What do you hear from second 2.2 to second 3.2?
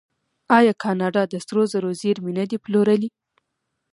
نه دي پلورلي؟